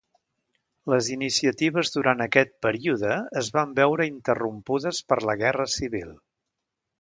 [0.93, 6.11] Les iniciatives durant aquest període es van veure interrompudes per la Guerra Civil.